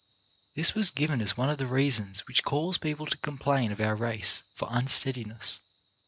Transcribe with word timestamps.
This 0.55 0.73
was 0.73 0.89
given 0.89 1.21
as 1.21 1.37
one 1.37 1.51
of 1.51 1.59
the 1.59 1.67
reasons 1.67 2.25
which 2.27 2.41
cause 2.43 2.79
people 2.79 3.05
to 3.05 3.17
complain 3.17 3.71
of 3.71 3.79
our 3.79 3.95
race 3.95 4.41
for 4.55 4.67
unsteadiness. 4.71 5.59